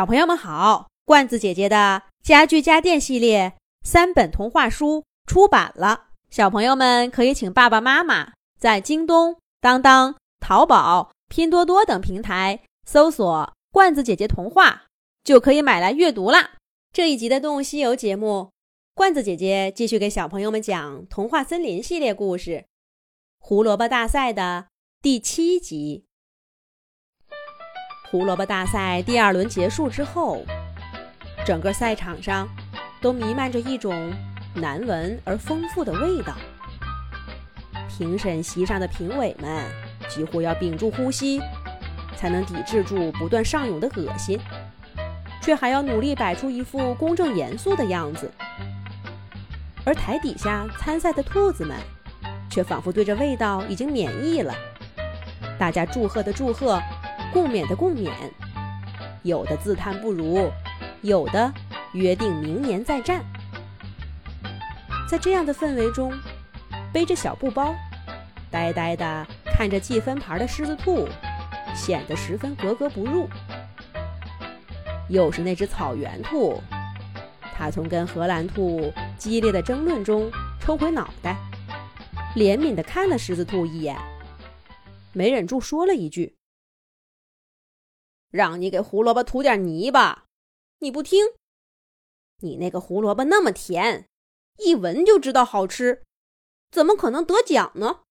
[0.00, 3.52] 小朋友们好，罐子姐姐的家具家电系列
[3.82, 14.84] 三本童话书出版了，小朋友们可以请爸爸妈妈在京东、当当、淘宝、拼多多等平台搜索“罐子姐姐童话”，
[15.22, 16.52] 就可以买来阅读啦。
[16.94, 18.52] 这一集的《动物西游》节目，
[18.94, 22.50] 罐子姐姐继续给小朋友们讲《童话森林》系列故事
[23.38, 24.68] 《胡萝卜大赛》的
[25.02, 26.06] 第七集。
[28.10, 30.44] 胡萝卜大赛第二轮结束之后，
[31.46, 32.48] 整个赛场上
[33.00, 34.12] 都弥漫着一种
[34.52, 36.34] 难闻而丰富的味道。
[37.88, 39.64] 评审席上的评委们
[40.08, 41.40] 几乎要屏住呼吸，
[42.16, 44.40] 才能抵制住不断上涌的恶心，
[45.40, 48.28] 却还要努力摆出一副公正严肃的样子。
[49.84, 51.76] 而台底下参赛的兔子们，
[52.50, 54.52] 却仿佛对这味道已经免疫了。
[55.56, 56.82] 大家祝贺的祝贺。
[57.32, 58.10] 共勉的共勉，
[59.22, 59.56] 有的。
[59.56, 60.50] 自叹不如，
[61.02, 61.52] 有的。
[61.92, 63.24] 约定明年再战。
[65.08, 65.52] 在这样的。
[65.52, 66.12] 氛围中，
[66.92, 67.74] 背着小布包，
[68.50, 69.26] 呆呆的。
[69.46, 70.46] 看着记分牌的。
[70.46, 71.08] 狮子兔，
[71.74, 73.28] 显得十分格格不入。
[75.08, 76.60] 又是那只草原兔，
[77.56, 79.60] 它从跟荷兰兔激烈的。
[79.60, 81.36] 争论中抽回脑袋，
[82.36, 83.96] 怜悯地看了狮子兔一眼，
[85.12, 86.36] 没忍住说了一句。
[88.30, 90.26] 让你给胡萝卜涂点泥巴，
[90.78, 91.34] 你不听。
[92.38, 94.08] 你那个胡萝卜那么甜，
[94.58, 96.04] 一闻就知道好吃，
[96.70, 98.04] 怎么可能得奖呢？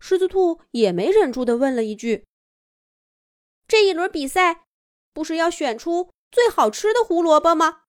[0.00, 2.26] 狮子兔也没忍住的问了一句
[3.66, 4.64] ：“这一轮比赛
[5.12, 7.82] 不是要选出最好吃的胡萝卜吗？”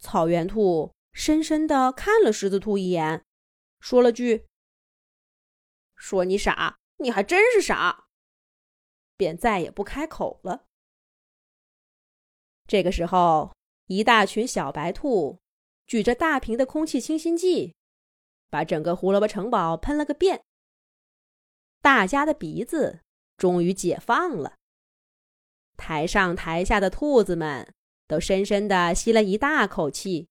[0.00, 3.24] 草原兔深深的看了狮子兔一眼，
[3.78, 4.46] 说了句
[5.94, 8.06] ：“说你傻，你还真是傻。”
[9.20, 10.64] 便再也不开口了。
[12.66, 13.54] 这个时候，
[13.84, 15.38] 一大群小白兔
[15.86, 17.74] 举着大瓶的空气清新剂，
[18.48, 20.42] 把整个胡萝卜城堡喷了个遍。
[21.82, 23.00] 大家的鼻子
[23.36, 24.56] 终于解放了。
[25.76, 27.74] 台上台下的兔子们
[28.06, 30.28] 都深深的吸了一大口气。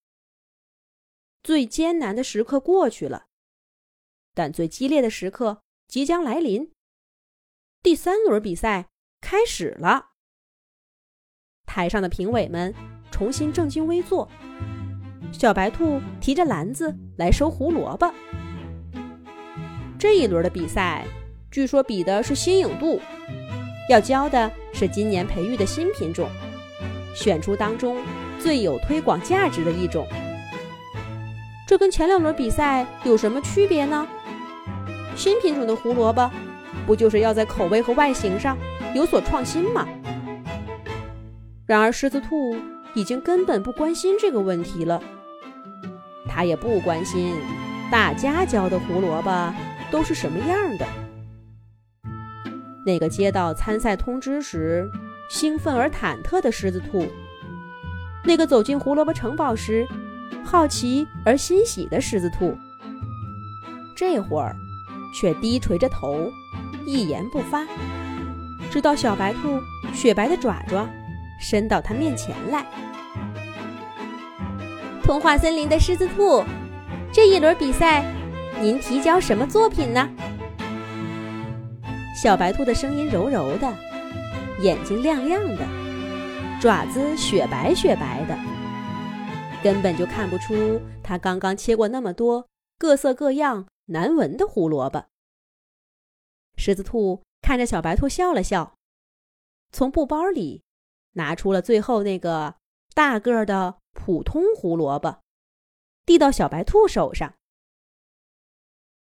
[1.43, 3.27] 最艰难的时刻过去了，
[4.33, 6.73] 但最激烈的时刻即将来临。
[7.81, 8.87] 第三轮比赛
[9.21, 10.07] 开始了，
[11.65, 12.75] 台上的评委们
[13.09, 14.29] 重新正襟危坐。
[15.31, 18.13] 小白兔提着篮子来收胡萝卜。
[19.97, 21.05] 这一轮的比赛，
[21.49, 22.99] 据说比的是新颖度，
[23.89, 26.29] 要教的是今年培育的新品种，
[27.15, 27.97] 选出当中
[28.37, 30.05] 最有推广价值的一种。
[31.65, 34.05] 这跟前两轮比赛有什么区别呢？
[35.15, 36.29] 新品种的胡萝卜。
[36.89, 38.57] 不就是要在口味和外形上
[38.95, 39.87] 有所创新吗？
[41.67, 42.55] 然而，狮子兔
[42.95, 44.99] 已经根本不关心这个问题了。
[46.27, 47.35] 他也不关心
[47.91, 49.53] 大家教的胡萝卜
[49.91, 50.87] 都是什么样的。
[52.83, 54.89] 那个接到参赛通知时
[55.29, 57.05] 兴奋而忐忑的狮子兔，
[58.25, 59.87] 那个走进胡萝卜城堡时
[60.43, 62.57] 好奇而欣喜的狮子兔，
[63.95, 64.55] 这会儿
[65.13, 66.31] 却低垂着头。
[66.85, 67.65] 一言不发，
[68.71, 69.59] 直到小白兔
[69.93, 70.87] 雪白的爪爪
[71.39, 72.65] 伸到它面前来。
[75.03, 76.43] 童话森林的狮子兔，
[77.11, 78.05] 这一轮比赛，
[78.61, 80.09] 您提交什么作品呢？
[82.21, 83.73] 小白兔的声音柔柔的，
[84.61, 85.65] 眼睛亮亮的，
[86.59, 88.37] 爪子雪白雪白的，
[89.63, 92.45] 根本就看不出它刚刚切过那么多
[92.77, 95.07] 各色各样难闻的胡萝卜。
[96.55, 98.77] 狮子兔看着小白兔笑了笑，
[99.71, 100.63] 从布包里
[101.13, 102.55] 拿出了最后那个
[102.93, 105.21] 大个的普通胡萝卜，
[106.05, 107.33] 递到小白兔手上。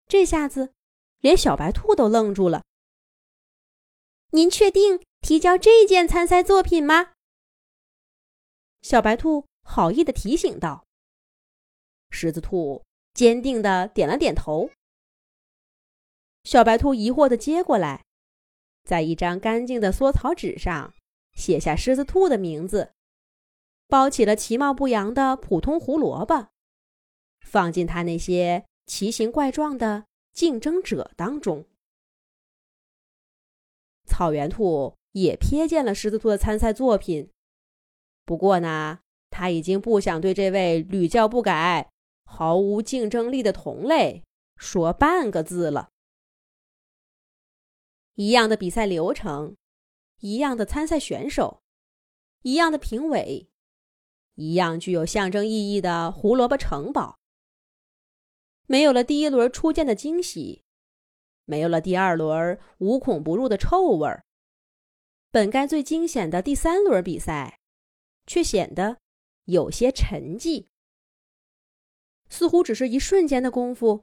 [0.09, 0.72] 这下子，
[1.21, 2.65] 连小白兔都愣住了。
[4.31, 7.12] 您确定提交这件参赛作品吗？
[8.80, 10.84] 小白兔好意的提醒道。
[12.10, 14.70] 狮子兔坚定的点了点头。
[16.44, 18.04] 小白兔疑惑的接过来，
[18.84, 20.92] 在一张干净的缩草纸上
[21.34, 22.94] 写下狮子兔的名字，
[23.86, 26.48] 包起了其貌不扬的普通胡萝卜，
[27.41, 31.64] 放进他那些奇形怪状的竞争者当中。
[34.04, 37.30] 草原兔也瞥见了狮子兔的参赛作品，
[38.24, 38.98] 不过呢，
[39.30, 41.91] 他已经不想对这位屡教不改、
[42.34, 44.25] 毫无竞争力的同类
[44.57, 45.91] 说半个字了。
[48.15, 49.55] 一样的比赛流程，
[50.21, 51.63] 一样的参赛选手，
[52.41, 53.51] 一样的评委，
[54.37, 57.19] 一样具有象征意义的胡萝卜城堡。
[58.67, 60.65] 没有了第一轮初见的惊喜，
[61.45, 64.25] 没有了第二轮无孔不入的臭味儿，
[65.31, 67.61] 本该最惊险的第三轮比赛，
[68.27, 68.97] 却显得
[69.45, 70.72] 有些沉寂。
[72.33, 74.03] 似乎只是一瞬间的功夫，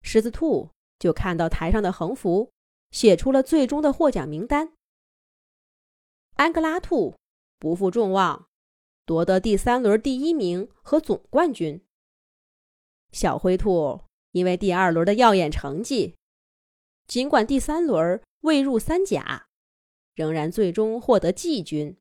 [0.00, 2.50] 狮子兔就看到台上的横幅，
[2.90, 4.72] 写出了最终的获奖名单。
[6.36, 7.14] 安哥拉兔
[7.58, 8.48] 不负众望，
[9.04, 11.84] 夺得第三轮第一名和总冠军。
[13.12, 14.00] 小灰兔
[14.30, 16.16] 因为第二轮的耀眼成绩，
[17.06, 19.46] 尽管第三轮未入三甲，
[20.14, 21.98] 仍然最终获得季军。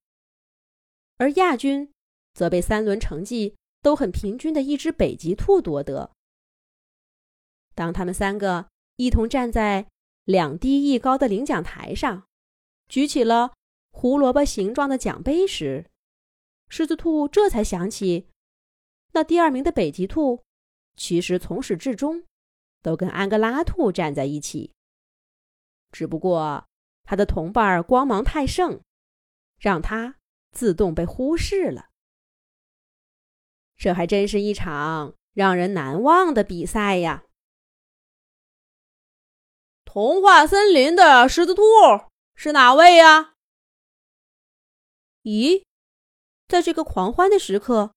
[1.17, 1.91] 而亚军
[2.33, 3.57] 则被三轮成绩。
[3.81, 6.11] 都很平均的一只北极兔夺得。
[7.73, 9.87] 当他们三个一同站在
[10.25, 12.27] 两低一高的领奖台上，
[12.87, 13.53] 举起了
[13.91, 15.89] 胡萝卜形状的奖杯时，
[16.69, 18.27] 狮子兔这才想起，
[19.13, 20.43] 那第二名的北极兔
[20.95, 22.23] 其实从始至终
[22.81, 24.71] 都跟安哥拉兔站在一起，
[25.91, 26.65] 只不过
[27.03, 28.81] 他的同伴光芒太盛，
[29.57, 30.15] 让他
[30.51, 31.90] 自动被忽视了。
[33.81, 37.23] 这还真是一场让人难忘的比赛呀！
[39.83, 41.63] 童话森林的狮子兔
[42.35, 43.33] 是哪位呀？
[45.23, 45.63] 咦，
[46.47, 47.95] 在这个狂欢的时刻，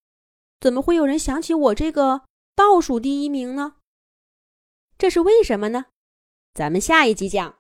[0.59, 3.77] 怎么会有人想起我这个倒数第一名呢？
[4.97, 5.85] 这是为什么呢？
[6.55, 7.59] 咱们下一集讲。